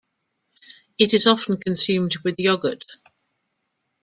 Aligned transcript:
It 0.97 1.13
is 1.13 1.27
often 1.27 1.57
consumed 1.57 2.17
with 2.23 2.39
yogurt. 2.39 2.85